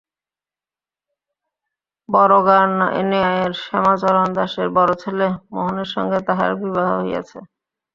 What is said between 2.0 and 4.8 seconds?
বড়গার নায়েব শ্যামাচরণ দাসের